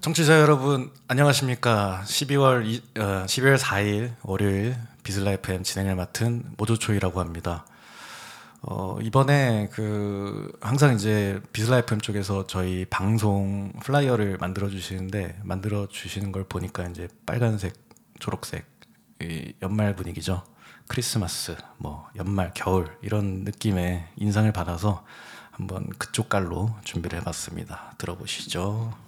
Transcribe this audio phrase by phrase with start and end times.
[0.00, 2.02] 청취자 여러분 안녕하십니까?
[2.04, 7.66] 12월 이, 어, 12월 4일 월요일 VISLA FM 진행을 맡은 Mojochoi라고 합니다.
[8.62, 16.30] 어, 이번에 그 항상 이제 VISLA FM 쪽에서 저희 방송 flyer를 만들어 주시는데 만들어 주시는
[16.30, 17.74] 걸 보니까 이제 빨간색,
[18.20, 18.66] 초록색
[19.22, 20.44] 이 연말 분위기죠.
[20.86, 25.04] 크리스마스, 뭐 연말, 겨울 이런 느낌의 인상을 받아서
[25.50, 27.94] 한번 그쪽 깔로 준비를 해봤습니다.
[27.98, 29.07] 들어보시죠.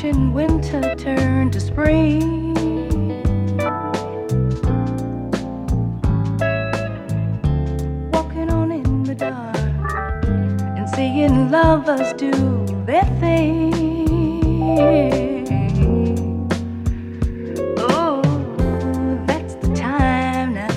[0.00, 2.79] Watching winter turn to spring.
[11.20, 12.30] Seeing lovers do
[12.86, 13.74] their thing.
[17.76, 18.22] Oh,
[19.26, 20.68] that's the time now.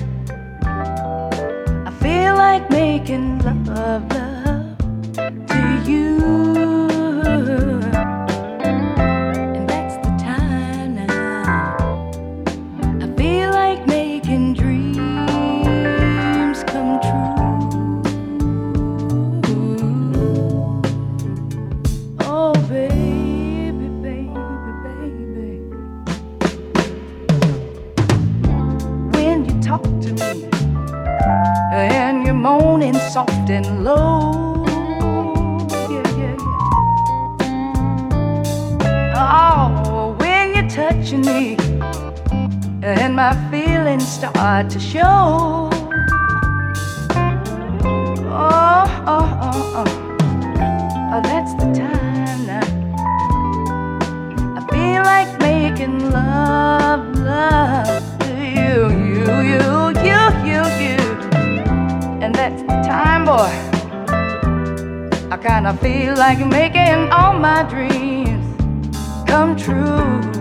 [1.88, 4.12] I feel like making love
[33.44, 34.66] moaning and low.
[35.90, 36.36] Yeah, yeah,
[37.38, 39.14] yeah.
[39.16, 41.58] Oh, when you're touching me
[42.82, 45.70] and my feelings start to show.
[48.26, 49.86] Oh, oh, oh, oh.
[51.14, 52.68] oh that's the time now.
[54.58, 59.64] I feel like making love, love to you, you, you,
[60.03, 60.83] you, you,
[63.25, 63.51] boy.
[65.31, 68.45] I kinda feel like making all my dreams
[69.25, 70.33] come true.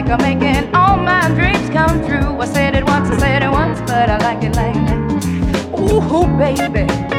[0.00, 2.38] Like I'm making all my dreams come true.
[2.40, 5.78] I said it once, I said it once, but I like it like that.
[5.78, 7.09] Ooh, baby.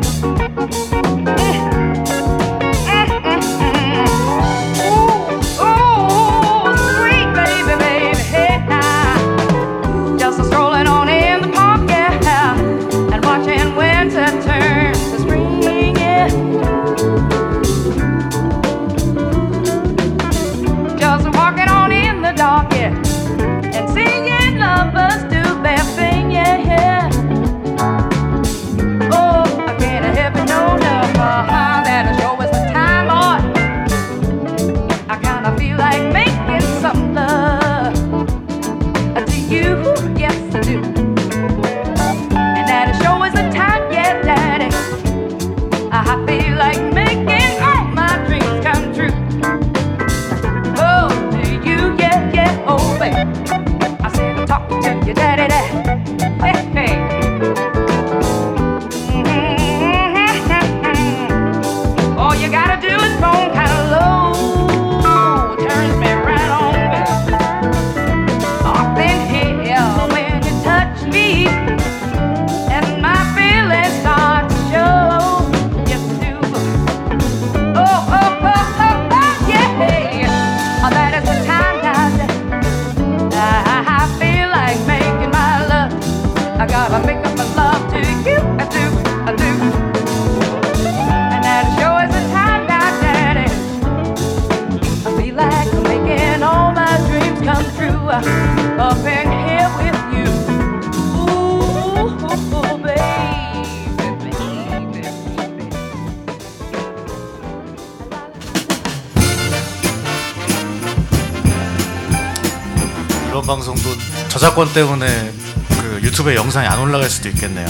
[114.52, 115.32] 저작권 때문에
[115.70, 117.68] 그 유튜브에 영상이 안 올라갈 수도 있겠네요.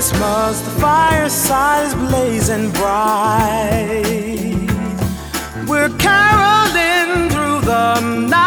[0.00, 4.00] Christmas, the fireside is blazing bright.
[5.68, 8.40] We're caroling through the night,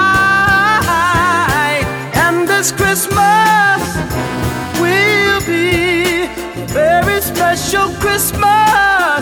[2.15, 3.81] and this Christmas
[4.81, 9.21] will be a very special Christmas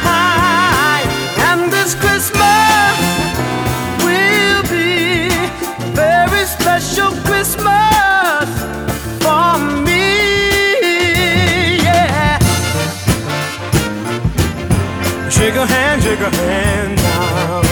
[1.91, 2.99] this Christmas
[4.03, 8.47] will be a very special Christmas
[9.21, 10.77] for me.
[11.83, 12.39] Yeah.
[15.29, 17.70] Shake a hand, shake a hand now.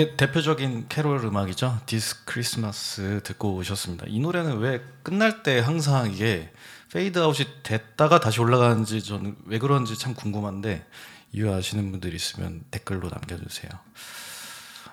[0.00, 1.80] 되게 대표적인 캐롤 음악이죠.
[1.84, 4.06] This Christmas 듣고 오셨습니다.
[4.08, 6.50] 이 노래는 왜 끝날 때 항상 이게
[6.90, 10.86] 페이드 아웃이 됐다가 다시 올라가는지 저는 왜 그런지 참 궁금한데
[11.32, 13.70] 이유 아시는 분들 있으면 댓글로 남겨주세요.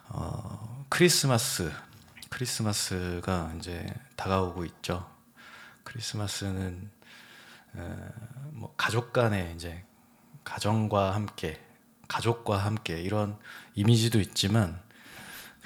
[0.09, 1.71] 어, 크리스마스
[2.29, 3.85] 크리스마스가 이제
[4.17, 5.09] 다가오고 있죠.
[5.85, 6.91] 크리스마스는
[7.75, 8.09] 어,
[8.51, 9.85] 뭐 가족 간의 이제
[10.43, 11.61] 가정과 함께
[12.09, 13.37] 가족과 함께 이런
[13.75, 14.85] 이미지도 있지만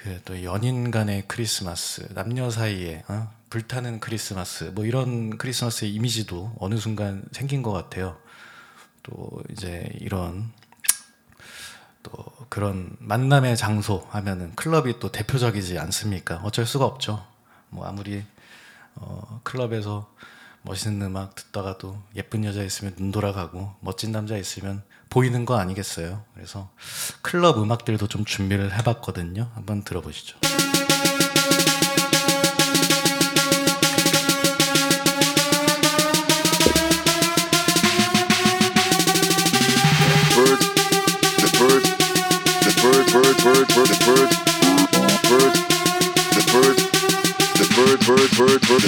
[0.02, 3.32] 그 또 연인 간의 크리스마스 남녀 사이에 어?
[3.50, 8.18] 불타는 크리스마스 뭐 이런 크리스마스의 이미지도 어느 순간 생긴 것 같아요.
[9.04, 10.50] 또 이제 이런
[12.02, 12.12] 또
[12.48, 16.36] 그런 만남의 장소 하면은 클럽이 또 대표적이지 않습니까?
[16.42, 17.24] 어쩔 수가 없죠.
[17.68, 18.24] 뭐 아무리
[18.96, 20.12] 어, 클럽에서
[20.62, 24.82] 멋있는 음악 듣다가도 예쁜 여자 있으면 눈 돌아가고 멋진 남자 있으면
[25.12, 26.24] 보이는 거 아니겠어요?
[26.34, 26.70] 그래서
[27.20, 29.50] 클럽 음악들도 좀 준비를 해봤거든요.
[29.54, 30.38] 한번 들어보시죠.
[40.32, 40.58] bird,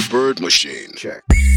[0.01, 1.54] the bird,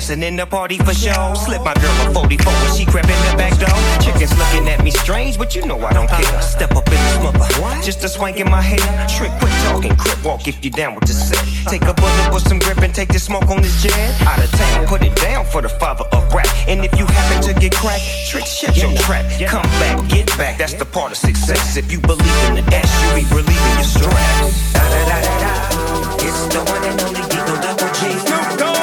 [0.00, 1.34] dancing in the party for show.
[1.34, 3.76] Slip my girl a 44 when she crept in the back door.
[4.00, 6.20] Chickens looking at me strange, but you know I don't care.
[6.20, 6.40] Uh-huh.
[6.40, 8.80] Step up in the smother, just a swank in my hair.
[9.08, 11.36] Trick, quit talking, crip walk if you down with the set.
[11.36, 11.70] Uh-huh.
[11.70, 13.92] Take a bullet with some grip and take the smoke on this jet.
[14.26, 16.48] Out of town, put it down for the father of rap.
[16.66, 19.24] And if you happen to get cracked, trick, shut your trap.
[19.48, 21.76] Come back, get back, that's the part of success.
[21.76, 24.72] If you believe in the S, you be relieving your stress.
[24.72, 28.00] Da da da da da, it's the one and only Eagle Double G.
[28.16, 28.79] Snoop Dogg, Snoop Dogg.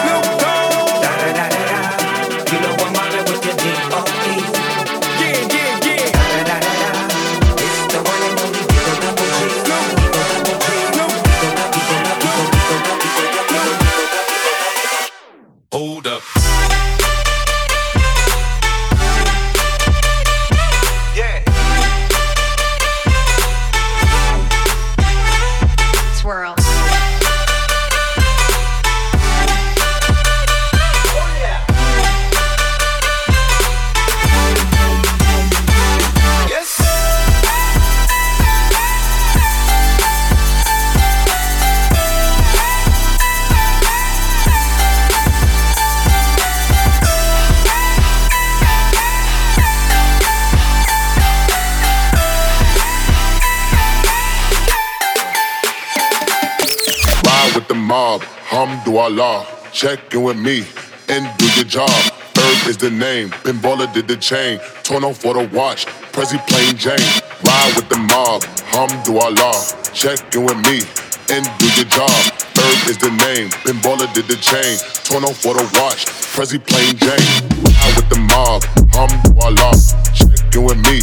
[58.67, 59.71] Mob, hamdulillah.
[59.71, 60.63] Check in with me
[61.09, 61.89] and do your job.
[62.35, 64.59] Herb is the name, Pinballer did the chain.
[64.83, 66.99] Torn off for the watch, Prezi plain Jane.
[67.43, 69.93] Ride with the mob, hamdulillah.
[69.93, 70.81] Check in with me
[71.29, 72.11] and do your job.
[72.55, 74.77] Herb is the name, Pinballer did the chain.
[75.03, 77.27] Torn off for the watch, Prezi plain Jane.
[77.63, 79.73] Ride with the mob, hamdulillah.
[80.13, 81.01] Check in with me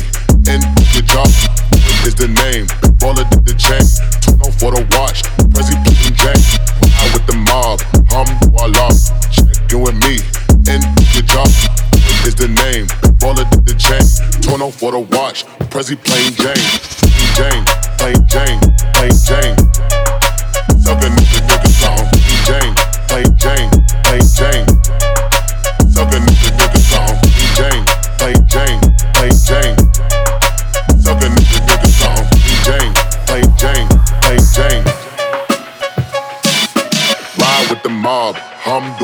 [0.48, 1.28] and do your job.
[1.72, 3.84] Herb is the name, Pinballer did the chain.
[4.22, 6.73] Torn off for the watch, Prezi plain Jane.
[7.14, 7.78] With the mob,
[8.10, 8.90] hamdulillah.
[9.30, 10.18] Check in with me
[10.66, 10.82] and
[11.14, 11.46] your job.
[12.26, 14.02] Is the name, Pinballer did the chain.
[14.42, 16.58] Torn off for the watch, Prezi plain Jane.
[17.38, 17.64] Plain Jane,
[17.98, 18.60] plain Jane,
[18.98, 19.56] plain Jane.
[20.82, 21.14] Suckin'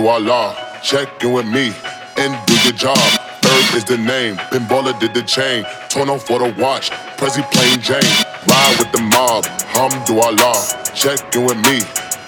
[0.00, 0.82] hamdulillah.
[0.82, 1.72] Check in with me
[2.16, 2.98] and do your job.
[3.42, 5.64] Herb is the name, Pinballer did the chain.
[5.88, 8.00] Torn off for the watch, Prezi plain Jane.
[8.48, 9.90] Ride with the mob, Hum.
[9.90, 10.94] hamdulillah.
[10.94, 11.80] Check in with me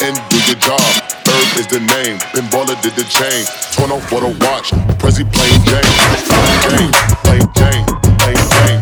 [0.04, 0.80] and do your job.
[1.24, 3.44] Herb is the name, Pinballer did the chain.
[3.72, 5.92] Torn off for the watch, Prezi plain Jane.
[6.28, 6.92] Plain Jane,
[7.24, 7.84] plain Jane,
[8.18, 8.81] plain Jane.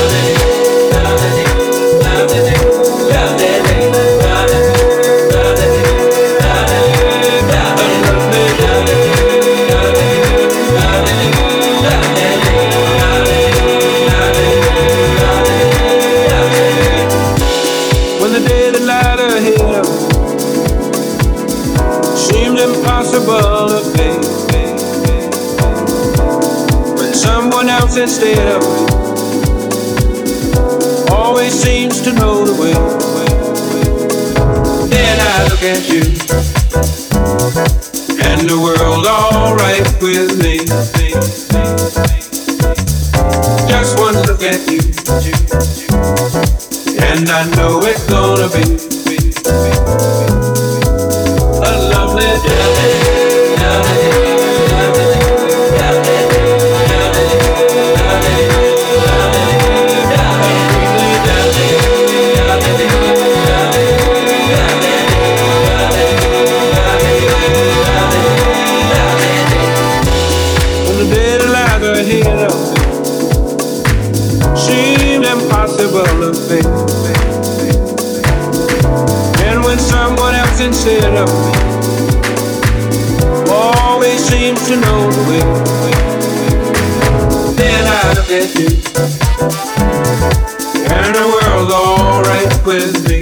[27.91, 28.85] Someone else instead of me
[31.11, 32.73] always seems to know the way.
[34.89, 36.01] Then I look at you,
[38.23, 40.65] and the world's alright with me.
[43.67, 44.79] Just one look at you,
[47.01, 49.00] and I know it's gonna be
[80.83, 81.51] of me
[83.51, 85.41] always seems to know the way,
[87.55, 88.69] then I look at you,
[90.89, 93.19] and the world's alright with me.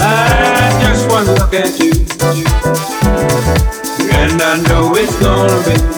[0.00, 1.92] I just want to look at you,
[4.14, 5.97] and I know it's gonna be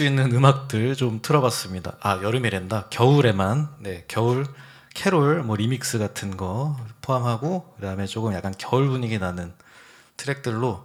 [0.00, 1.98] 수 있는 음악들 좀 틀어봤습니다.
[2.00, 2.86] 아 여름이란다.
[2.88, 4.46] 겨울에만 네 겨울
[4.94, 9.52] 캐롤 뭐 리믹스 같은 거 포함하고 그다음에 조금 약간 겨울 분위기 나는
[10.16, 10.82] 트랙들로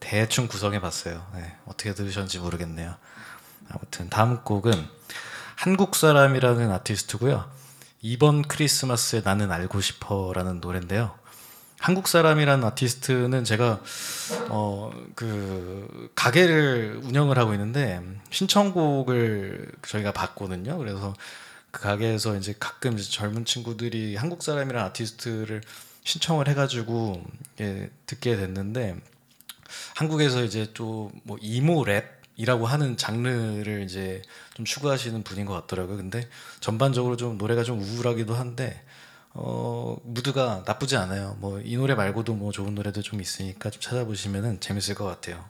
[0.00, 1.24] 대충 구성해봤어요.
[1.36, 2.96] 네, 어떻게 들으셨는지 모르겠네요.
[3.70, 4.72] 아무튼 다음 곡은
[5.54, 7.48] 한국 사람이라는 아티스트고요.
[8.02, 11.14] 이번 크리스마스에 나는 알고 싶어라는 노래인데요.
[11.78, 13.80] 한국 사람이라는 아티스트는 제가
[14.50, 18.00] 어 그 가게를 운영을 하고 있는데
[18.30, 20.78] 신청곡을 저희가 받거든요.
[20.78, 21.14] 그래서
[21.70, 25.62] 그 가게에서 이제 가끔 이제 젊은 친구들이 한국 사람이라는 아티스트를
[26.04, 27.22] 신청을 해가지고
[27.60, 28.96] 예, 듣게 됐는데
[29.96, 34.22] 한국에서 이제 또 뭐 emo rap이라고 하는 장르를 이제
[34.54, 35.96] 좀 추구하시는 분인 것 같더라고요.
[35.96, 36.28] 근데
[36.60, 38.82] 전반적으로 좀 노래가 좀 우울하기도 한데
[39.34, 41.36] 어 무드가 나쁘지 않아요.
[41.40, 45.44] 뭐 이 노래 말고도 뭐 좋은 노래도 좀 있으니까 좀 찾아보시면은 재밌을 것 같아요.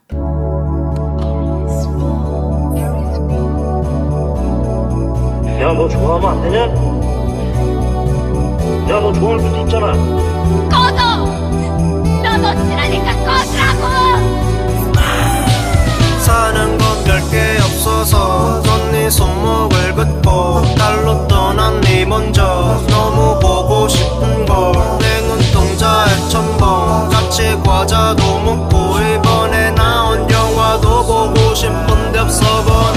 [5.60, 6.58] 야, 너 좋아하면 안 되냐?
[8.88, 9.92] 야, 너 좋아할 수도 있잖아.
[10.68, 11.26] 꺼져!
[12.22, 13.82] 너도 싫으니까 꺼지라고!
[16.20, 16.77] 사는 건
[17.08, 27.08] 별게 없어서 넌네 손목을 긋고 달로 떠난 네 먼저 너무 보고 싶은 걸내 눈동자에 첨벙
[27.08, 32.87] 같이 과자도 먹고 이번에 나온 영화도 보고 싶은데 없어 번호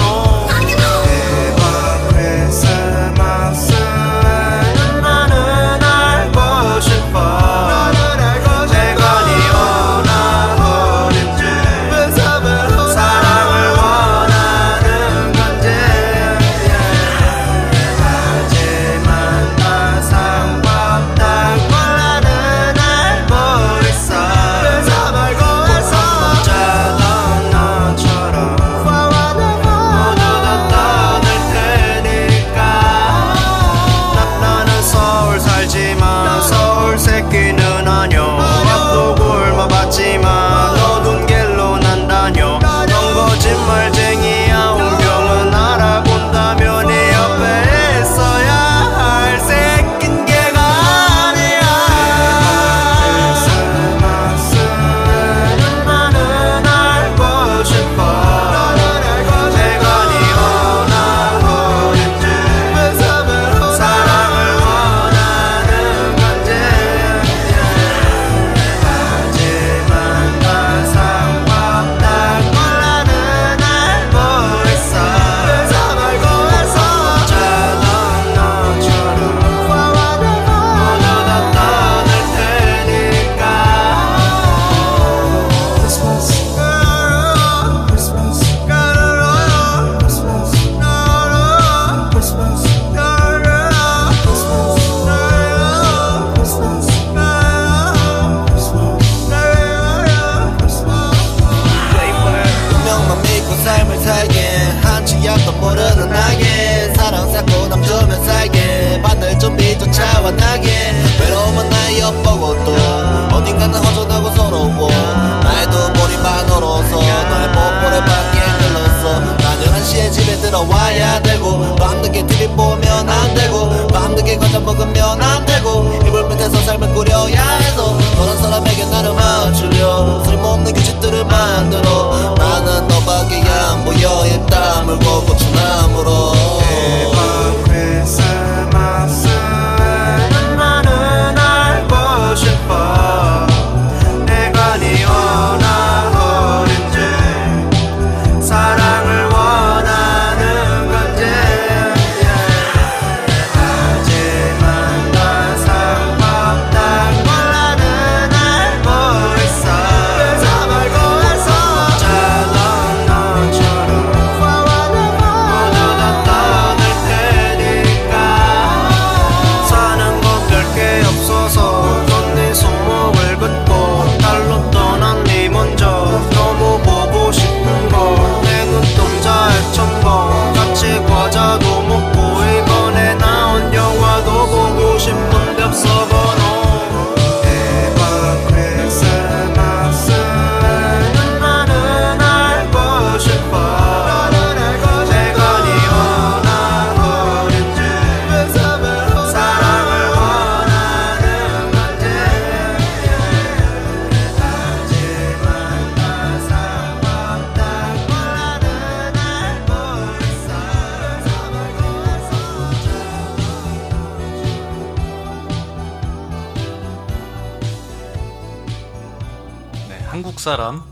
[220.52, 220.84] 사람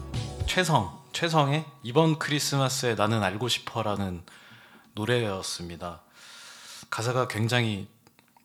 [0.47, 4.23] 최성 최성의 이번 크리스마스에 나는 알고 싶어라는
[4.95, 6.01] 노래였습니다.
[6.89, 7.87] 가사가 굉장히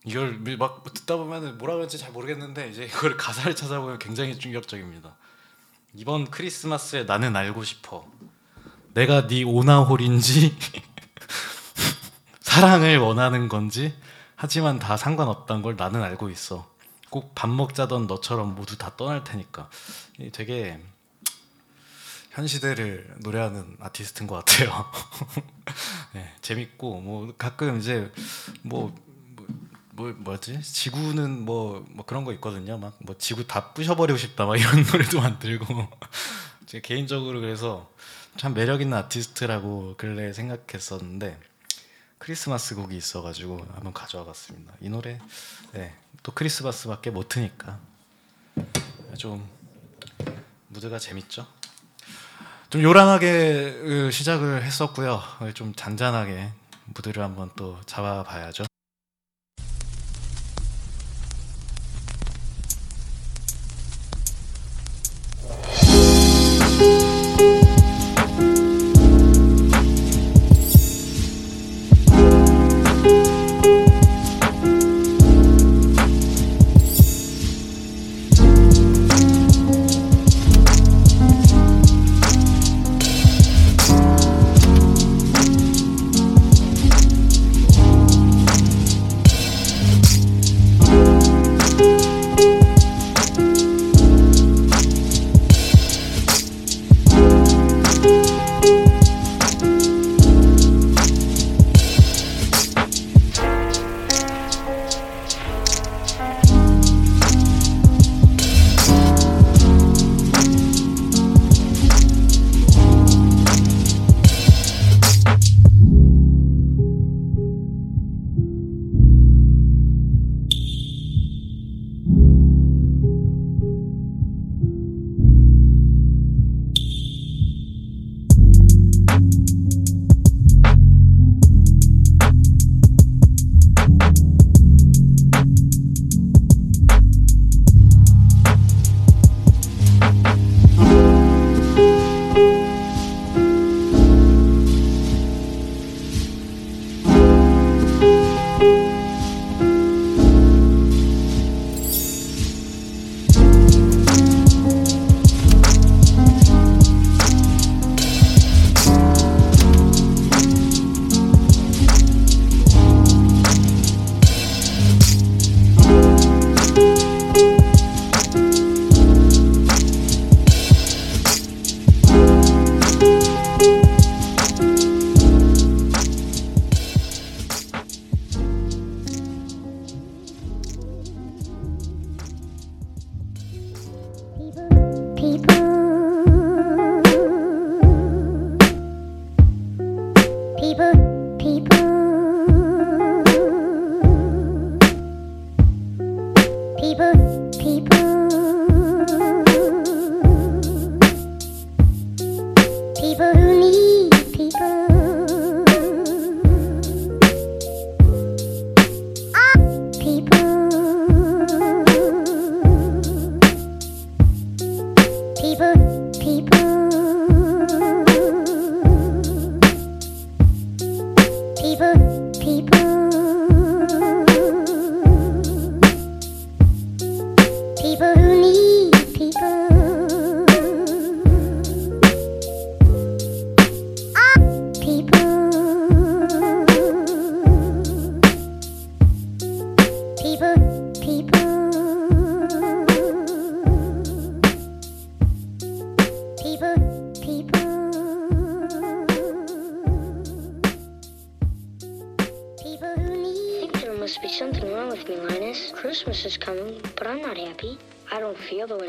[0.03, 5.15] 이걸 막 듣다 보면 뭐라 그런지 잘 모르겠는데 이제 이걸 가사를 찾아보면 굉장히 충격적입니다.
[5.93, 8.05] 이번 크리스마스에 나는 알고 싶어.
[8.93, 10.57] 내가 네 오나홀인지
[12.41, 13.95] 사랑을 원하는 건지
[14.35, 16.69] 하지만 다 상관없단 걸 나는 알고 있어.
[17.09, 19.69] 꼭 밥 먹자던 너처럼 모두 다 떠날 테니까.
[20.19, 20.81] 이 되게
[22.35, 24.91] 현 시대를 노래하는 아티스트인 것 같아요.
[26.13, 28.11] 네, 재밌고 뭐 가끔 이제
[28.61, 28.93] 뭐,
[29.35, 29.47] 뭐,
[29.91, 32.77] 뭐 뭐지 지구는 뭐, 뭐 그런 거 있거든요.
[32.77, 35.65] 막 뭐 지구 다 부셔버리고 싶다 막 이런 노래도 만들고
[36.65, 37.89] 제 개인적으로 그래서
[38.35, 41.39] 참 매력 있는 아티스트라고 근래 생각했었는데
[42.17, 44.73] 크리스마스 곡이 있어가지고 한번 가져와봤습니다.
[44.81, 45.21] 이 노래
[45.71, 47.79] 네, 또 크리스마스밖에 못 트니까
[49.17, 49.47] 좀
[50.67, 51.47] 무드가 재밌죠.
[52.75, 55.21] 좀 요란하게 으, 시작을 했었고요.
[55.53, 56.49] 좀 잔잔하게
[56.93, 58.65] 무드를 한번 또 잡아봐야죠.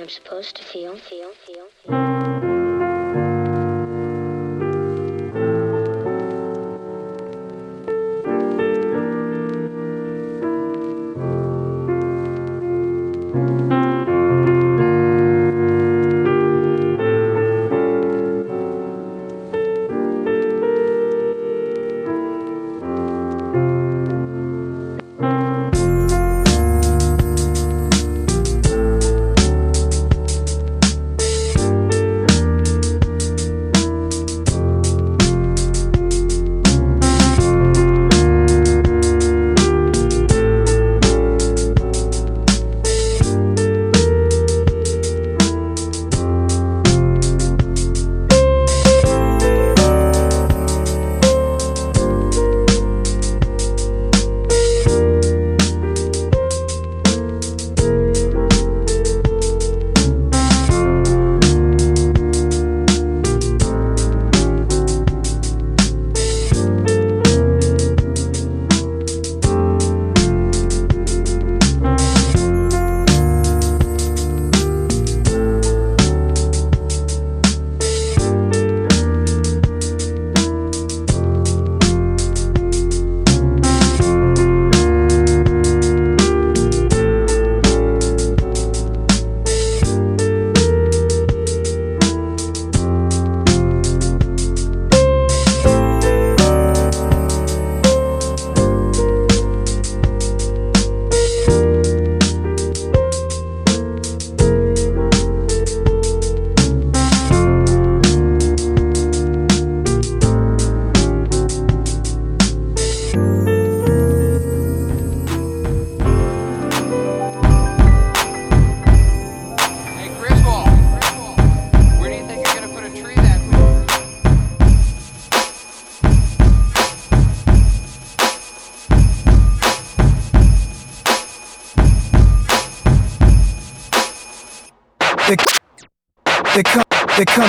[0.06, 0.94] I'm supposed to feel.
[0.94, 1.75] Feel, feel.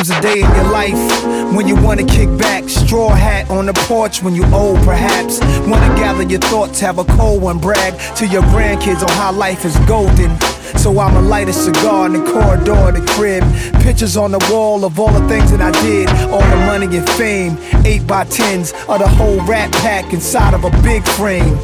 [0.10, 4.22] A day in your life when you wanna kick back, straw hat on the porch
[4.22, 5.40] when you old, perhaps.
[5.68, 9.66] Wanna gather your thoughts, have a cold one, brag to your grandkids on how life
[9.66, 10.38] is golden.
[10.78, 13.44] So I'ma light a cigar in the corridor of the crib.
[13.82, 17.10] Pictures on the wall of all the things that I did, all the money and
[17.12, 17.58] fame.
[17.86, 21.58] Eight by tens of the whole rat pack inside of a big frame.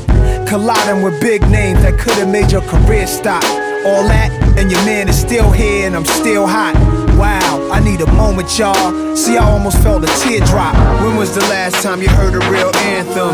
[0.47, 3.43] Colliding with big names that could've made your career stop.
[3.85, 6.73] All that, and your man is still here, and I'm still hot.
[7.17, 9.15] Wow, I need a moment, y'all.
[9.15, 10.75] See, I almost felt a teardrop.
[11.01, 13.33] When was the last time you heard a real anthem?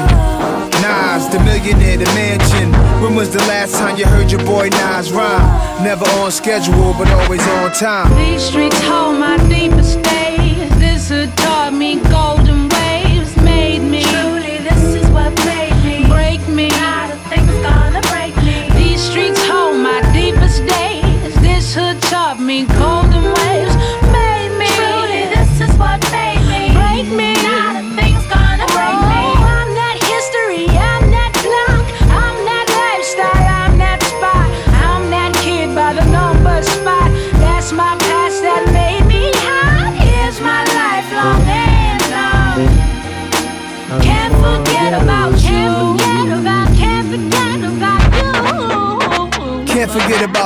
[0.82, 2.72] Nas, the millionaire, the mansion.
[3.04, 5.84] When was the last time you heard your boy Nas rhyme?
[5.84, 8.16] Never on schedule, but always on time.
[8.16, 10.70] These streets hold my deepest days.
[10.80, 12.29] This had taught me golden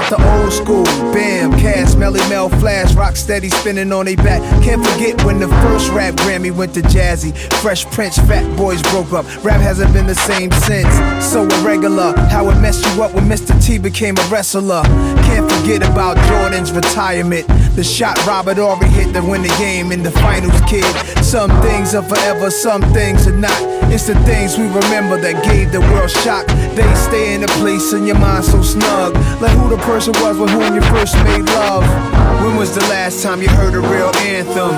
[0.08, 0.84] about the old school.
[1.14, 4.41] Bam, Cass, Melly Mel, Flash, Rock Steady spinning on they back.
[4.64, 7.36] Can't forget when the first rap Grammy went to Jazzy.
[7.62, 9.26] Fresh Prince, Fat Boys broke up.
[9.43, 10.93] Rap hasn't been the same since.
[11.26, 13.54] So irregular, how it messed you up when Mr.
[13.64, 14.84] T became a wrestler.
[14.84, 17.47] Can't forget about Jordan's retirement.
[17.76, 20.86] The shot Robert Ory hit to win the game in the finals, kid.
[21.26, 23.58] Some things are forever, some things are not.
[23.92, 26.46] It's the things we remember that gave the world shock.
[26.78, 29.16] They stay in a place in your mind so snug.
[29.42, 31.82] Like who the person was with whom you first made love.
[32.46, 34.78] When was the last time you heard a real anthem?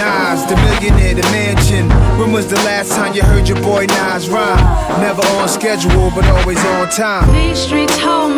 [0.00, 1.88] Nas, the millionaire, the mansion.
[2.18, 4.64] When was the last time you heard your boy Nas rhyme?
[5.00, 7.28] Never on schedule, but always on time.
[7.32, 8.35] These streets hold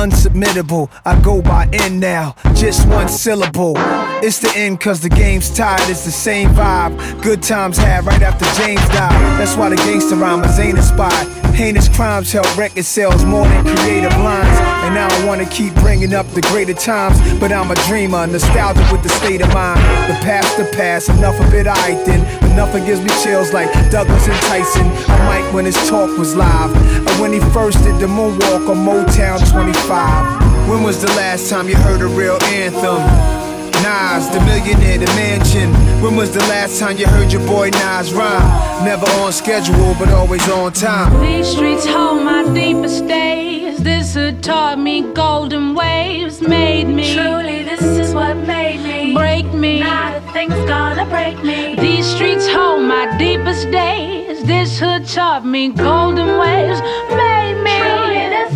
[0.00, 0.90] unsubmittable.
[1.04, 3.74] I go by N now, just one syllable.
[4.22, 7.22] It's the end cause the game's tied, it's the same vibe.
[7.22, 9.38] Good times had right after James died.
[9.38, 11.39] That's why the gangster rhymers ain't inspired.
[11.60, 14.58] Heinous crimes help record sales more than creative lines.
[14.88, 18.90] And I don't wanna keep bringing up the greater times, but I'm a dreamer, nostalgic
[18.90, 19.78] with the state of mind.
[20.08, 22.24] The past, the past, enough of it, I then.
[22.52, 24.86] Enough gives me chills like Douglas and Tyson.
[24.86, 26.74] A mic when his talk was live.
[26.74, 30.66] And when he first did the moonwalk on Motown 25.
[30.66, 33.49] When was the last time you heard a real anthem?
[33.82, 35.72] Nas, the millionaire, the mansion.
[36.02, 38.84] When was the last time you heard your boy Nas rhyme?
[38.84, 41.20] Never on schedule, but always on time.
[41.20, 43.78] These streets hold my deepest days.
[43.78, 47.14] This had taught me golden waves, made me.
[47.14, 49.14] Truly, this is what made me.
[49.14, 49.80] Break me.
[49.80, 51.76] Not a thing's gonna break me.
[51.76, 54.42] These streets hold my deepest days.
[54.44, 57.78] This hood taught me golden waves, made me.
[57.78, 57.99] Truly, this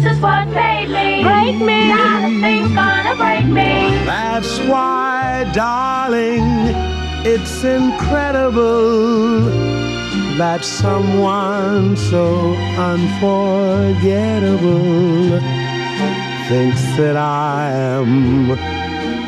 [0.07, 1.23] is what made me.
[1.23, 1.89] Break me.
[1.89, 4.05] Not a thing's gonna break me.
[4.05, 6.73] That's why, darling,
[7.25, 9.41] it's incredible
[10.39, 15.41] that someone so unforgettable
[16.49, 18.51] thinks that I am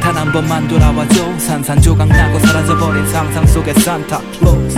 [0.00, 1.38] 단 한 번만 돌아와줘.
[1.38, 4.76] 산산조각 나고 사라져버린 상상 속의 산타클로스.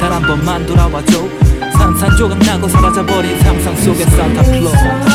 [0.00, 1.43] 단 한 번만 돌아와줘
[1.78, 5.13] 산산조각 나고 사라져버린 상상 속의 산타클로스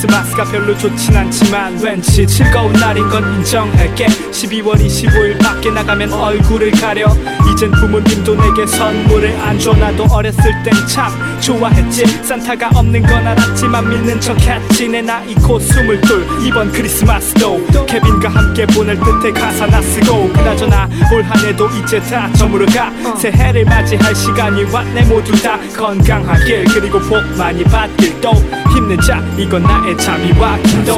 [0.00, 4.06] 크리스마스가 별로 좋진 않지만 왠지 즐거운 날인 건 인정할게.
[4.06, 7.06] 12월 25일 밖에 나가면 얼굴을 가려.
[7.52, 9.74] 이젠 부모님도 내게 선물을 안 줘.
[9.74, 12.06] 나도 어렸을 땐 참 좋아했지.
[12.24, 14.88] 산타가 없는 건 알았지만 믿는 척 했지.
[14.88, 16.26] 내 나이 곧 스물 둘.
[16.46, 22.90] 이번 크리스마스도 케빈과 함께 보낼 듯해 가사 나 쓰고 그나저나 올 한해도 이제 다 저물어가.
[23.16, 25.04] 새해를 맞이할 시간이 왔네.
[25.04, 26.64] 모두 다 건강하길.
[26.72, 28.32] 그리고 복 많이 받길 또
[28.72, 29.22] 힘내자.
[29.36, 30.96] 이건 나의 자비와 기도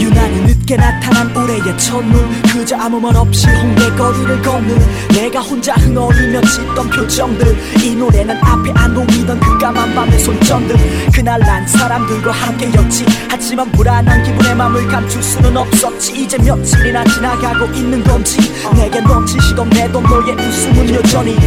[0.00, 2.27] 유난히 늦게 나타난 올해의 첫눈
[2.68, 4.78] 그저 아무 말 없이 홍대 거리를 걷는
[5.14, 7.56] 내가 혼자 흥얼이며 짓던 표정들.
[7.82, 10.76] 이 노래는 앞에 안 보이던 그 까만 밤의 손전등.
[11.14, 13.06] 그날 난 사람들과 함께였지.
[13.30, 16.24] 하지만 불안한 기분에 맘을 감출 수는 없었지.
[16.24, 18.38] 이제 며칠이나 지나가고 있는 건지
[18.74, 21.38] 내게 넘치시던 내도 너의 웃음은 여전히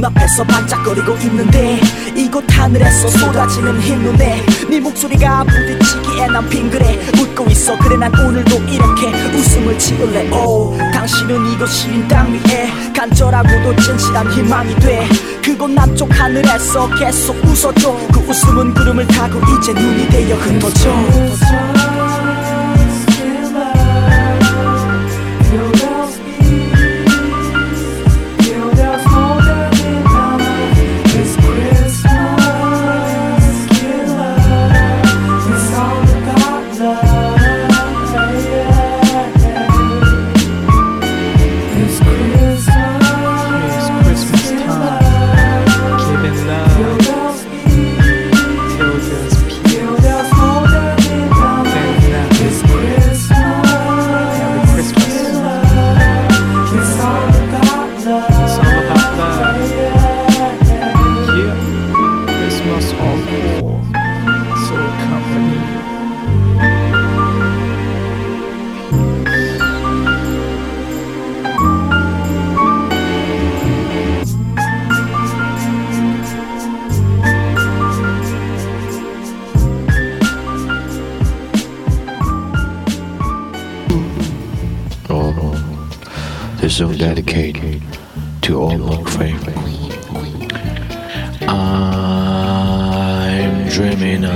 [0.00, 1.78] 눈앞에서 반짝거리고 있는데
[2.16, 7.78] 이곳 하늘에서 쏟아지는 흰 눈에 네 목소리가 부딪히기에 난 빙그레 웃고 있어.
[7.78, 10.30] 그래 난 오늘도 이렇게 웃음을 지을래.
[10.30, 15.06] 오 당신은 이곳 시린 땅 위에 간절하고도 진실한 희망이 돼.
[15.44, 17.94] 그곳 남쪽 하늘에서 계속 웃어줘.
[18.10, 20.90] 그 웃음은 구름을 타고 이제 눈이 되어 흩어져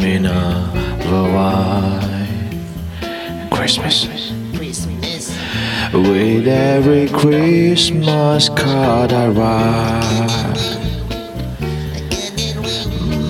[0.00, 2.58] Dreaming of a white
[3.50, 4.06] Christmas.
[5.92, 10.78] With every Christmas card I write,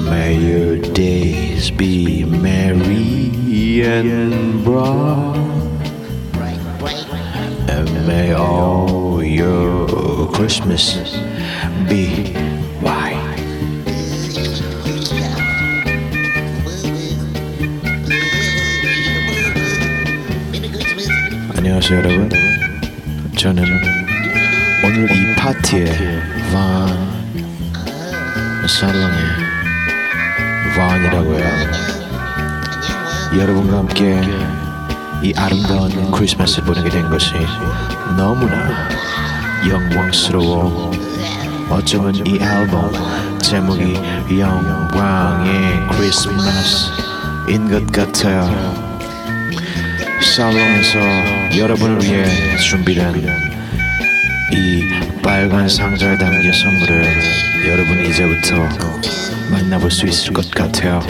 [0.04, 5.36] may your days be merry and bright,
[7.68, 11.14] and may all your Christmases
[11.88, 12.59] be
[21.82, 22.28] 안녕하세요 여러분.
[23.38, 23.64] 저는
[24.84, 25.86] 오늘 이 파티의
[26.52, 26.86] 반
[28.68, 29.16] 살롱의
[30.76, 31.70] 반이라고 해요.
[33.34, 34.20] 여러분과 함께
[35.22, 37.32] 이 아름다운 크리스마스를 보내게 된 것이
[38.14, 38.90] 너무나
[39.66, 40.90] 영광스러워.
[41.70, 42.92] 어쩌면 이 앨범
[43.40, 43.94] 제목이
[44.38, 48.50] 영광의 크리스마스인 것 같아요.
[50.20, 52.24] 살롱에서 여러분을 위해
[52.58, 53.26] 준비된
[54.52, 54.88] 이
[55.22, 57.04] 빨간 상자에 담긴 선물을
[57.66, 58.68] 여러분이 이제부터
[59.50, 61.00] 만나볼 수 있을 것 같아요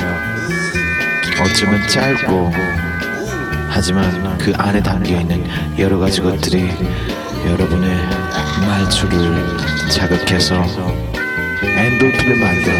[1.41, 2.53] 어쩌면 짧고
[3.69, 5.45] 하지만 그 안에 담겨 있는
[5.79, 6.69] 여러 가지 것들이
[7.47, 7.91] 여러분의
[8.67, 9.47] 말투를
[9.89, 10.63] 자극해서
[11.63, 12.75] 엔돌핀을 만들어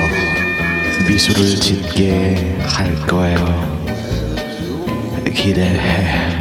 [1.09, 3.81] 미소를 짓게 할 거예요.
[5.35, 6.40] 기대해.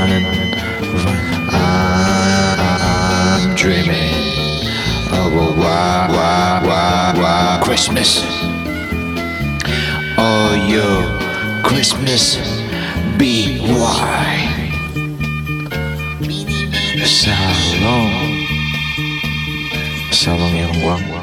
[0.00, 0.24] running,
[1.52, 4.14] I'm dreaming
[5.12, 8.24] of a wild, wild, wild, wild Christmas.
[10.16, 11.04] Oh, your
[11.62, 12.38] Christmas
[13.18, 14.48] be why?
[17.04, 18.46] Salon.
[20.12, 21.19] Salon yang wang.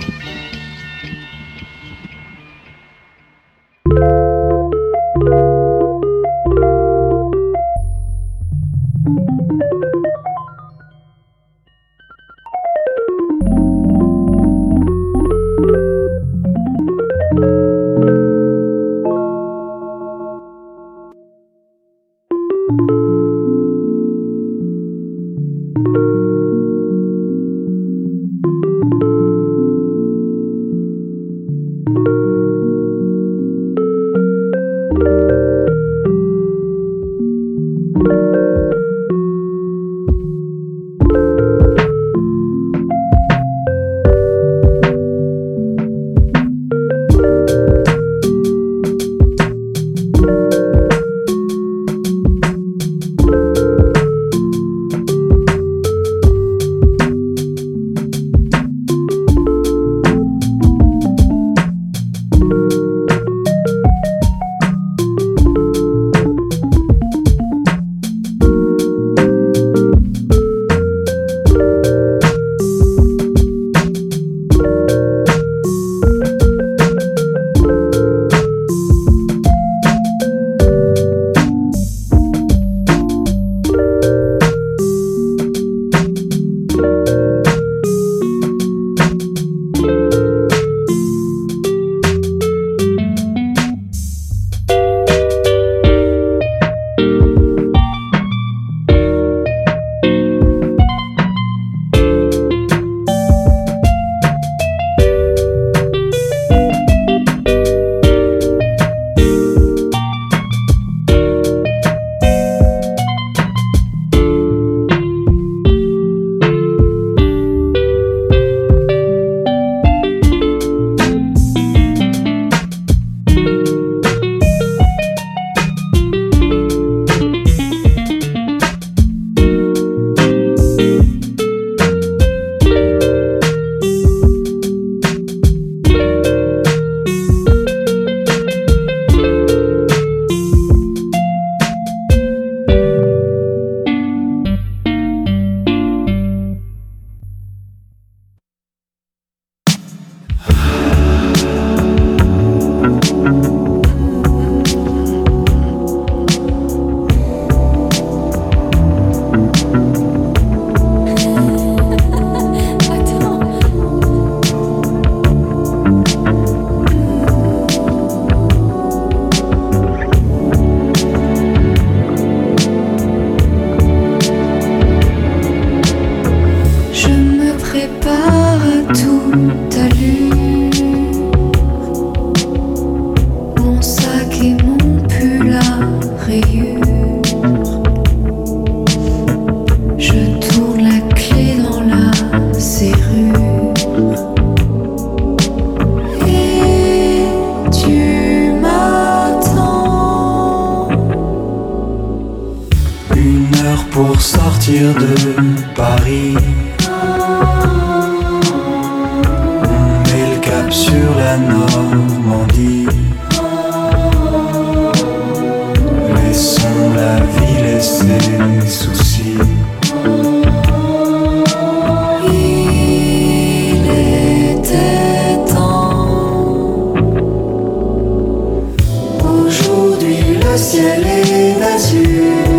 [231.08, 232.57] 你的心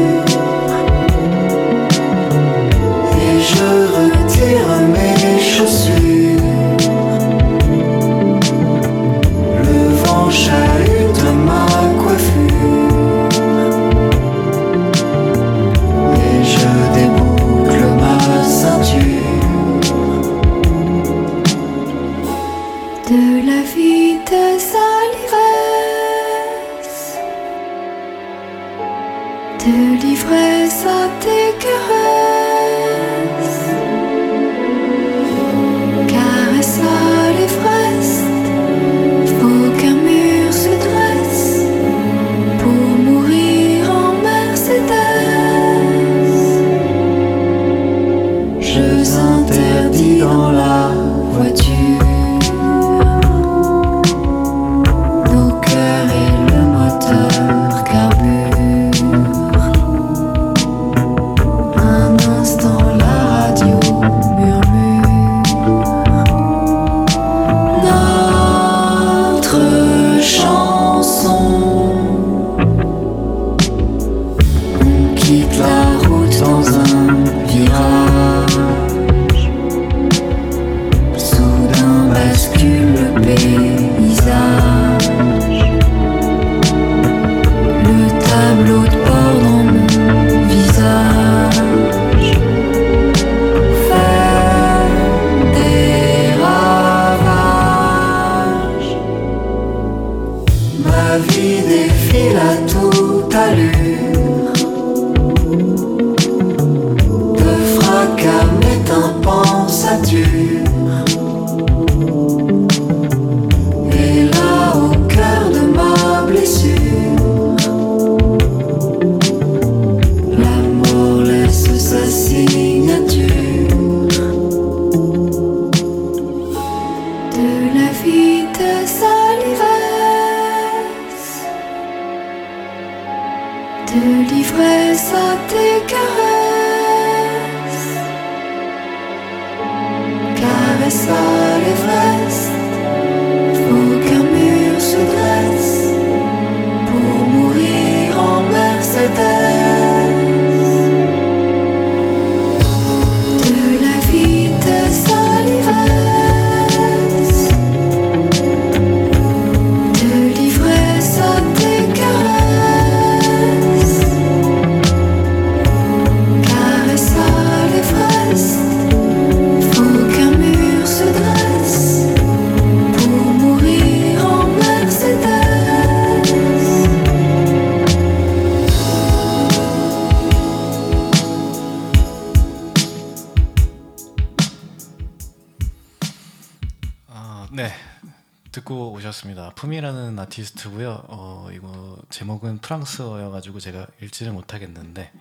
[188.58, 189.50] 듣고 오셨습니다.
[189.50, 191.04] 품이라는 아티스트고요.
[191.08, 195.12] 어, 이거 제목은 프랑스어여가지고 제가 읽지를 못하겠는데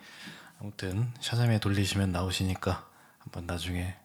[0.60, 2.88] 아무튼 샤잠에 돌리시면 나오시니까
[3.20, 3.96] 한번 나중에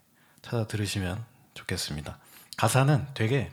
[0.42, 2.18] 찾아 들으시면 좋겠습니다.
[2.56, 3.50] 가사는 되게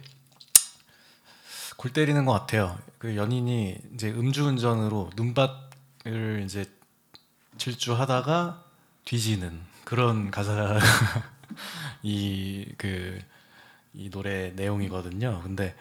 [1.77, 2.77] 골 때리는 것 같아요.
[2.97, 6.65] 그 연인이 이제 음주운전으로 눈밭을 이제
[7.57, 8.65] 질주하다가
[9.05, 10.79] 뒤지는 그런 가사
[12.03, 13.19] 이 그
[13.93, 15.41] 이 노래 내용이거든요.
[15.43, 15.75] 근데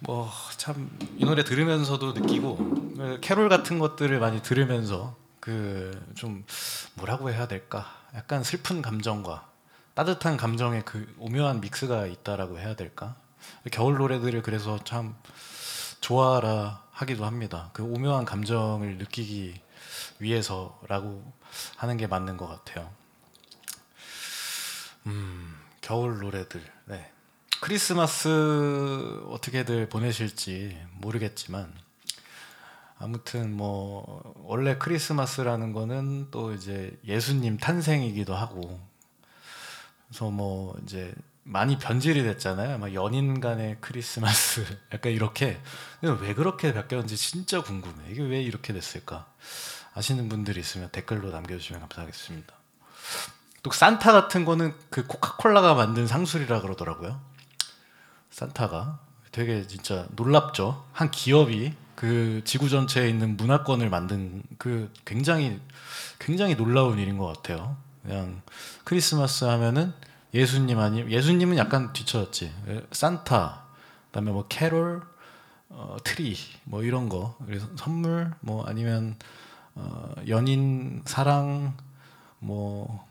[0.00, 0.88] 뭐 참
[1.18, 2.56] 이 노래 들으면서도 느끼고
[2.96, 6.44] 그 캐롤 같은 것들을 많이 들으면서 그 좀
[6.94, 7.86] 뭐라고 해야 될까?
[8.14, 9.48] 약간 슬픈 감정과
[9.94, 13.16] 따뜻한 감정의 그 오묘한 믹스가 있다라고 해야 될까?
[13.72, 15.14] 겨울 노래들을 그래서 참
[16.00, 17.70] 좋아라 하기도 합니다.
[17.72, 19.60] 그 오묘한 감정을 느끼기
[20.18, 21.32] 위해서라고
[21.76, 22.90] 하는 게 맞는 것 같아요.
[25.06, 25.54] 음,
[25.86, 26.60] 겨울 노래들.
[26.86, 27.12] 네.
[27.60, 28.28] 크리스마스
[29.28, 31.72] 어떻게들 보내실지 모르겠지만
[32.98, 38.80] 아무튼 뭐 원래 크리스마스라는 거는 또 이제 예수님 탄생이기도 하고
[40.08, 41.14] 그래서 뭐 이제
[41.44, 42.78] 많이 변질이 됐잖아요.
[42.78, 45.60] 막 연인 간의 크리스마스 약간 이렇게
[46.02, 48.10] 왜 그렇게 바뀌었는지 진짜 궁금해.
[48.10, 49.32] 이게 왜 이렇게 됐을까?
[49.94, 52.56] 아시는 분들이 있으면 댓글로 남겨주시면 감사하겠습니다.
[53.66, 57.20] 또 산타 같은 거는 그 코카콜라가 만든 상술이라 그러더라고요.
[58.30, 59.00] 산타가
[59.32, 60.84] 되게 진짜 놀랍죠.
[60.92, 65.60] 한 기업이 그 지구 전체에 있는 문화권을 만든 그 굉장히
[66.20, 67.76] 굉장히 놀라운 일인 것 같아요.
[68.04, 68.40] 그냥
[68.84, 69.92] 크리스마스 하면은
[70.32, 72.52] 예수님 아니 예수님은 약간 뒤쳐졌지.
[72.92, 73.64] 산타
[74.06, 75.02] 그다음에 뭐 캐롤
[75.70, 79.16] 어, 트리 뭐 이런 거 그래서 선물 뭐 아니면
[79.74, 81.76] 어, 연인 사랑
[82.38, 83.04] 뭐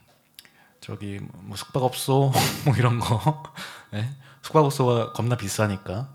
[0.85, 2.31] 저기 뭐 숙박업소
[2.65, 3.43] 뭐 이런 거
[3.89, 4.07] 네?
[4.43, 6.13] 숙박업소가 겁나 비싸니까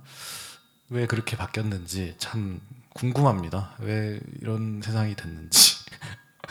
[0.91, 2.61] 왜 그렇게 바뀌었는지 참
[2.95, 3.75] 궁금합니다.
[3.79, 5.77] 왜 이런 세상이 됐는지.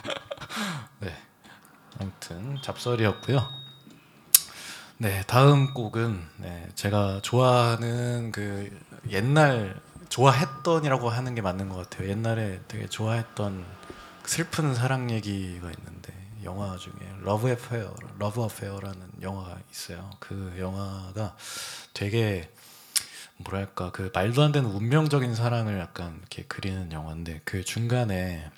[0.99, 1.15] 네.
[1.97, 3.47] 아무튼 잡설이었고요.
[4.97, 8.69] 네, 다음 곡은 네, 제가 좋아하는 그
[9.09, 9.79] 옛날
[10.09, 12.09] 좋아했던이라고 하는 게 맞는 것 같아요.
[12.09, 13.65] 옛날에 되게 좋아했던
[14.25, 20.09] 슬픈 사랑 얘기가 있는데 영화 중에 러브 어페어, 러브 어페어라는 영화가 있어요.
[20.19, 21.35] 그 영화가
[21.93, 22.51] 되게
[23.37, 28.51] 뭐랄까 그 말도 안 되는 운명적인 사랑을 약간 이렇게 그리는 영화인데 그 중간에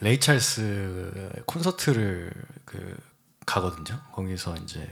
[0.00, 2.32] 레이 찰스 콘서트를
[2.64, 2.96] 그
[3.46, 4.00] 가거든요.
[4.12, 4.88] 거기서 이제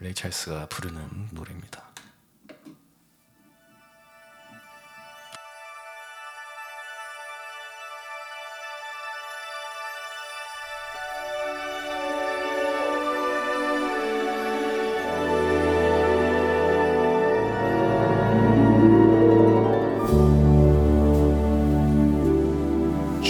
[0.00, 1.91] 레이 찰스가 부르는 노래입니다.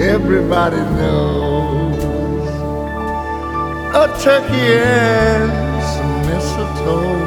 [0.00, 1.98] Everybody knows
[3.94, 5.50] a turkey and
[5.82, 7.18] some mistletoe.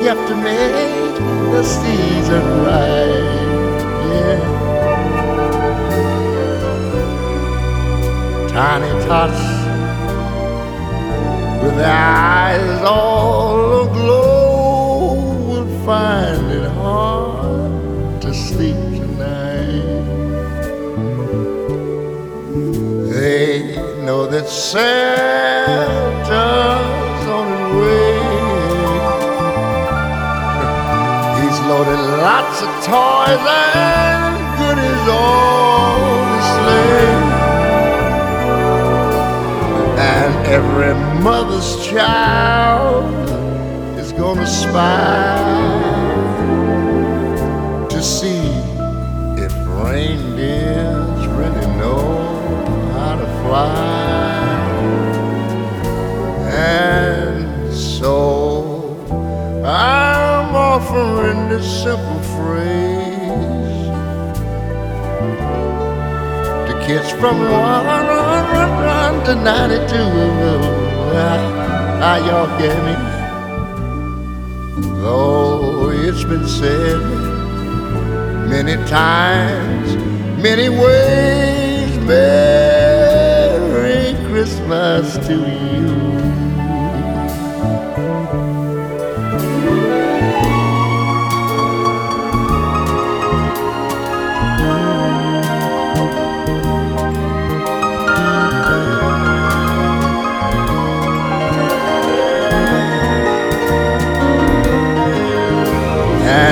[0.00, 1.16] You have to make
[1.52, 3.34] the season right,
[4.08, 4.40] yeah.
[8.48, 9.42] Tiny tots
[11.62, 13.69] with their eyes all
[24.40, 26.30] that Santa's
[27.28, 28.16] on his way.
[31.40, 35.94] He's loaded lots of toys and goodies on
[36.32, 37.20] the sleigh.
[39.98, 43.12] And every mother's child
[43.98, 45.36] is gonna spy
[47.90, 48.46] to see
[49.44, 49.52] if
[49.84, 52.02] reindeers really know
[52.94, 53.89] how to fly.
[56.60, 58.94] And so
[59.64, 63.88] I'm offering this simple phrase
[66.66, 69.94] to kids from one, one, one, one to 92.
[71.16, 71.38] How,
[72.02, 72.94] how y'all get me?
[75.02, 77.00] Though it's been said
[78.50, 79.96] many times,
[80.42, 81.78] many ways.
[82.10, 86.19] Merry Christmas to you.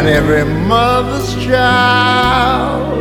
[0.08, 2.96] Every mother's child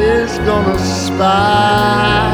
[0.00, 2.24] is gonna spy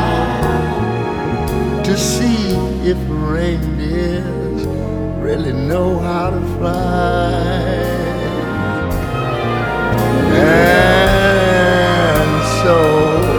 [1.82, 2.54] to see
[2.88, 4.64] if reindeers
[5.18, 7.64] really know how to fly.
[10.36, 12.76] And so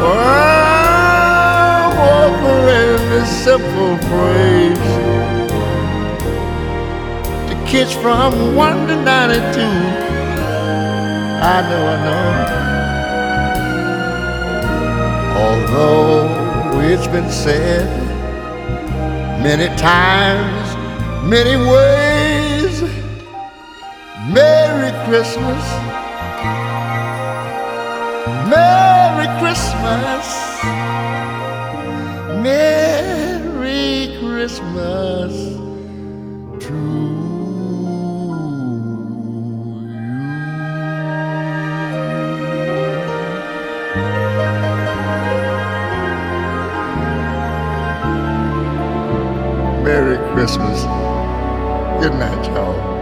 [0.03, 4.89] I'm offering this simple phrase
[7.47, 9.94] to kids from 1 to 92.
[11.47, 12.25] I know, I know.
[15.45, 16.25] Although
[16.89, 17.85] it's been said
[19.43, 20.75] many times,
[21.29, 22.81] many ways,
[24.33, 25.63] Merry Christmas,
[28.49, 30.25] Merry Christmas,
[32.41, 35.31] Merry Christmas
[36.65, 37.14] to
[50.45, 50.83] Christmas.
[52.03, 52.94] Good night, y'all.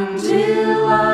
[0.00, 1.09] Until I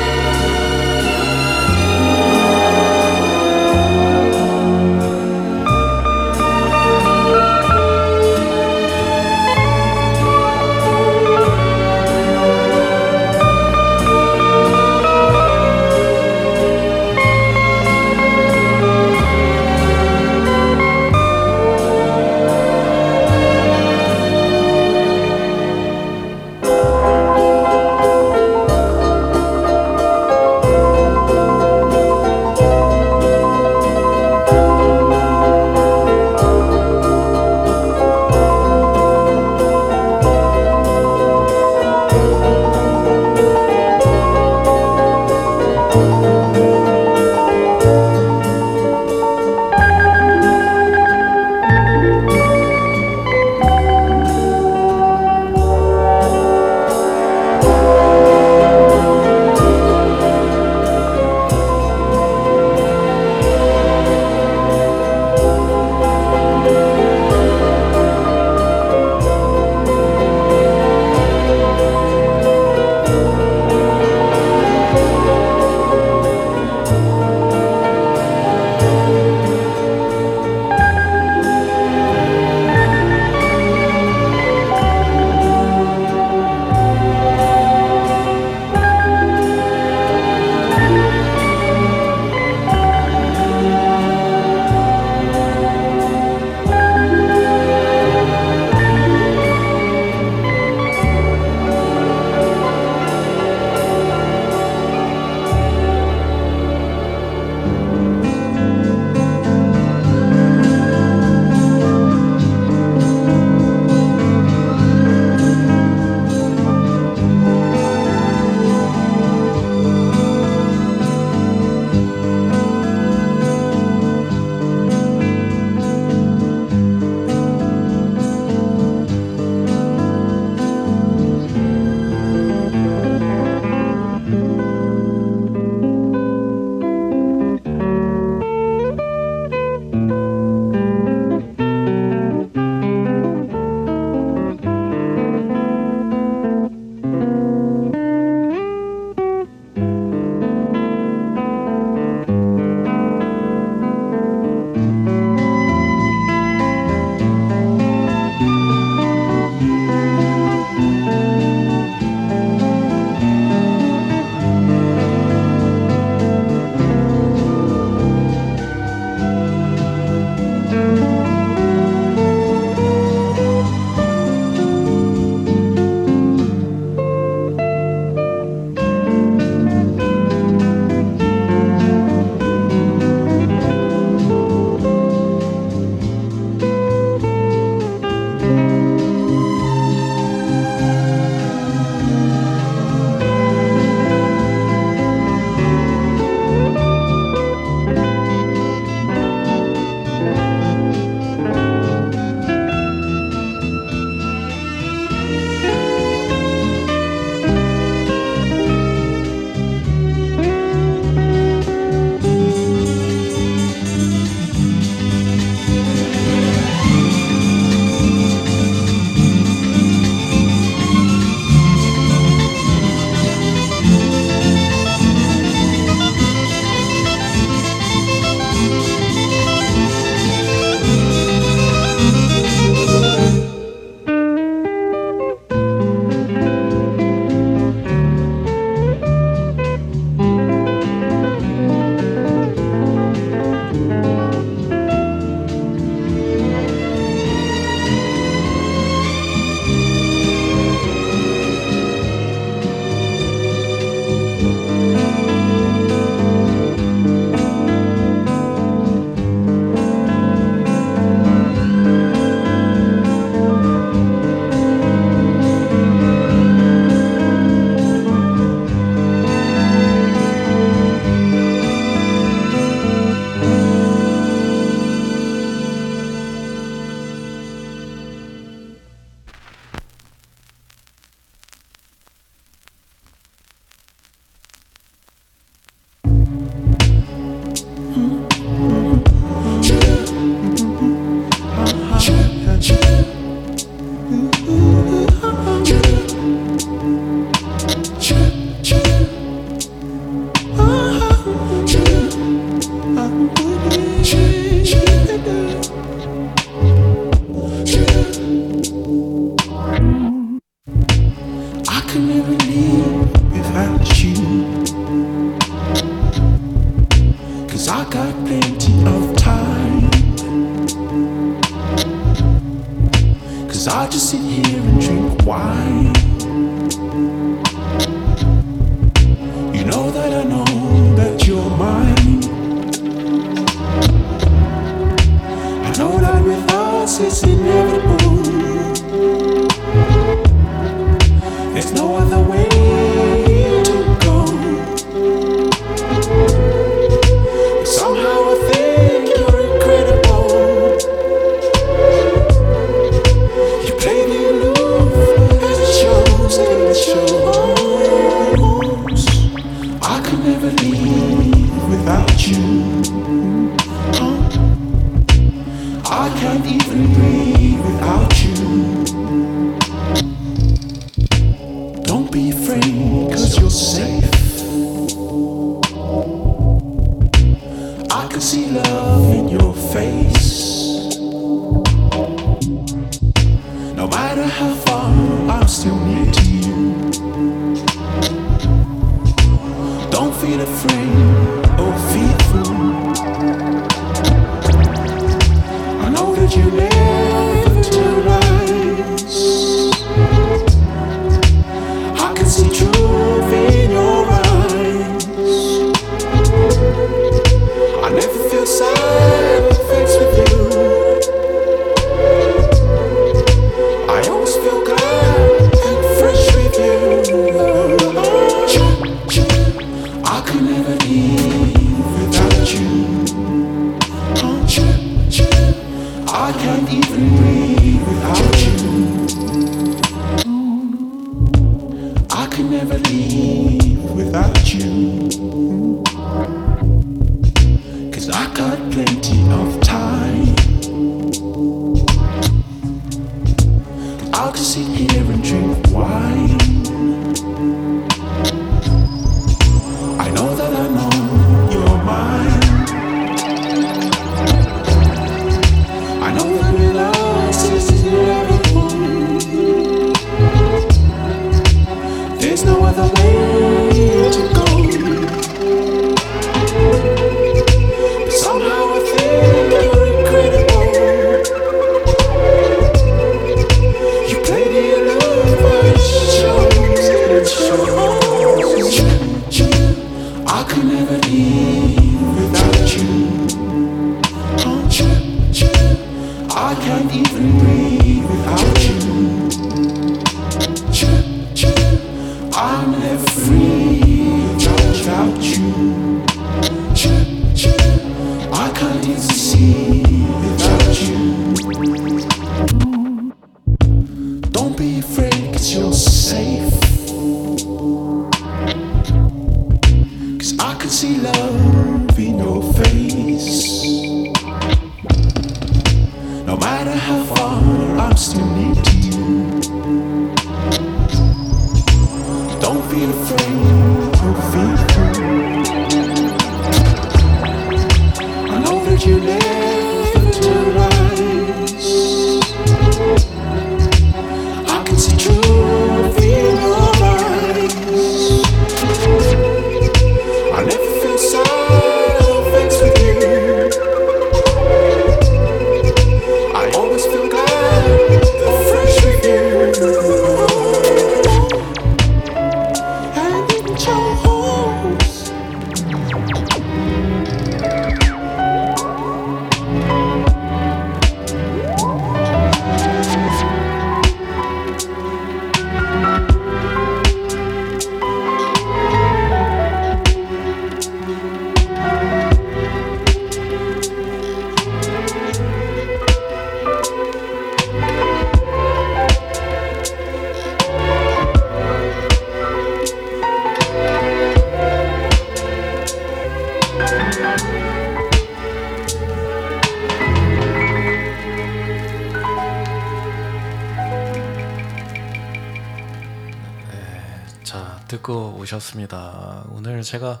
[598.26, 599.24] 오셨습니다.
[599.30, 600.00] 오늘 제가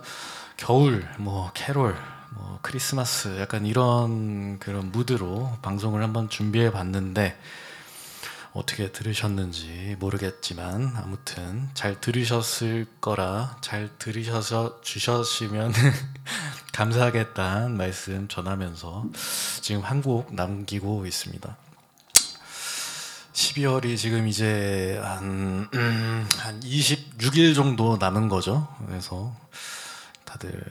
[0.56, 1.96] 겨울, 뭐 캐롤,
[2.30, 7.38] 뭐 크리스마스 약간 이런 그런 무드로 방송을 한번 준비해 봤는데
[8.52, 15.72] 어떻게 들으셨는지 모르겠지만 아무튼 잘 들으셨을 거라 잘 들으셔서 주셨으면
[16.72, 19.04] 감사하겠다는 말씀 전하면서
[19.60, 21.56] 지금 한 곡 남기고 있습니다.
[23.36, 28.66] 12월이 지금 이제 한, 음, 한 26일 정도 남은 거죠.
[28.86, 29.36] 그래서
[30.24, 30.64] 다들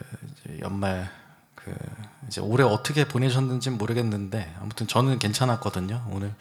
[0.62, 1.12] 연말
[1.54, 1.72] 그
[2.28, 6.08] 이제 올해 어떻게 보내셨는지는 모르겠는데 아무튼 저는 괜찮았거든요.
[6.12, 6.34] 오늘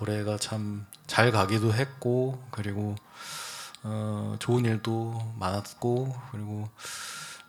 [0.00, 2.96] 올해가 참 잘 가기도 했고 그리고
[3.84, 6.68] 어, 좋은 일도 많았고 그리고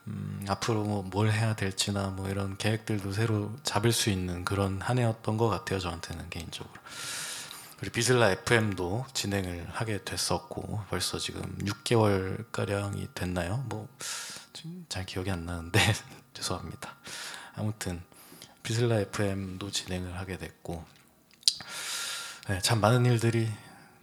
[0.07, 4.99] 음, 앞으로 뭐 뭘 해야 될지나 뭐 이런 계획들도 새로 잡을 수 있는 그런 한
[4.99, 5.79] 해였던 것 같아요.
[5.79, 6.73] 저한테는 개인적으로.
[7.83, 13.65] 그리고 비슬라 FM도 진행을 하게 됐었고 벌써 지금 6개월 가량이 됐나요?
[13.67, 13.87] 뭐
[14.87, 15.79] 잘 기억이 안 나는데
[16.33, 16.95] 죄송합니다.
[17.55, 18.01] 아무튼
[18.61, 20.85] 비슬라 FM도 진행을 하게 됐고
[22.47, 23.51] 네, 참 많은 일들이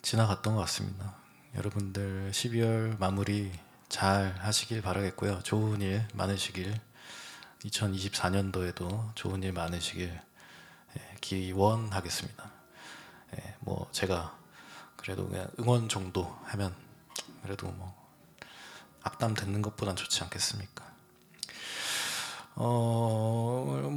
[0.03, 1.15] 지나갔던 것 같습니다.
[1.57, 3.53] 여러분들 12월 마무리
[3.89, 5.43] 잘 하시길 바라겠고요.
[5.43, 6.75] 좋은 일 많으시길
[7.61, 10.09] 2024년도에도 좋은 일 많으시길
[10.99, 12.60] 예, 기원하겠습니다.
[13.61, 14.37] 예, 뭐 제가
[14.97, 16.75] 그래도 그냥 응원 정도 하면
[17.43, 17.95] 그래도 뭐
[19.03, 20.85] 악담 듣는 것보단 좋지 않겠습니까?
[22.57, 23.31] 어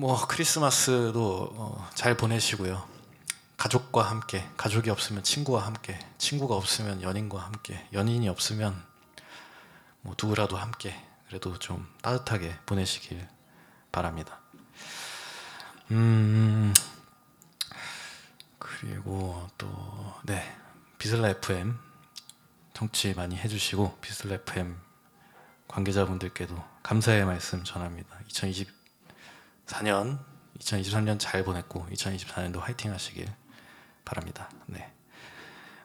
[0.03, 2.85] 뭐 크리스마스도 어, 잘 보내시고요.
[3.55, 8.83] 가족과 함께 가족이 없으면 친구와 함께 친구가 없으면 연인과 함께 연인이 없으면
[10.01, 10.93] 뭐 누구라도 함께
[11.27, 13.25] 그래도 좀 따뜻하게 보내시길
[13.93, 14.39] 바랍니다.
[15.91, 16.73] 음
[18.83, 19.93] 그리고 또
[20.25, 20.43] 네
[20.97, 21.77] 비슬라 FM
[22.73, 24.77] 청취 많이 해주시고 비슬라 FM
[25.67, 28.19] 관계자분들께도 감사의 말씀 전합니다.
[28.27, 30.19] 2024년
[30.59, 33.27] 2023년 잘 보냈고 2024년도 화이팅 하시길
[34.05, 34.49] 바랍니다.
[34.65, 34.91] 네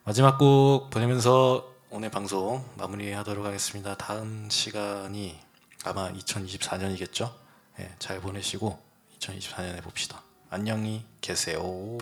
[0.05, 3.97] 마지막 곡 보내면서 오늘 방송 마무리하도록 하겠습니다.
[3.97, 5.39] 다음 시간이
[5.85, 7.33] 아마 2024년이겠죠?
[7.77, 8.79] 네, 잘 보내시고
[9.21, 10.23] 2024년에 봅시다.
[10.51, 11.99] 안녕히 계세요.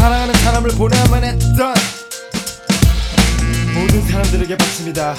[0.00, 1.74] 사랑하는 사람을 보내야만 했던
[3.74, 5.14] 모든 사람들에게 바칩니다.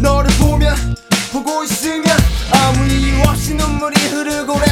[0.00, 0.74] 너를 보면
[1.32, 2.04] 보고 있으면
[2.50, 4.65] 아무 이유 없이 눈물이 했어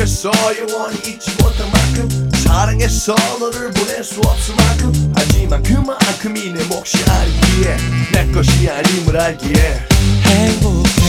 [0.00, 0.30] 행복했어.
[0.58, 3.14] 영원히 잊지 못할 만큼 사랑했어.
[3.38, 5.12] 너를 보낼 수 없을 만큼.
[5.14, 7.76] 하지만 그만큼이 내 몫이 아니기에
[8.12, 9.86] 내 것이 아님을 알기에.
[10.24, 11.00] 행복해.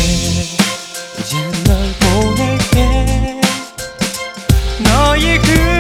[1.20, 3.42] 이제 널 보낼게.
[4.84, 5.71] 너의 그